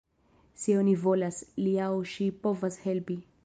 Se 0.61 0.77
oni 0.83 0.95
volas, 1.03 1.37
li 1.67 1.75
aŭ 1.89 1.93
ŝi 2.15 2.33
povas 2.47 2.83
helpi. 2.89 3.23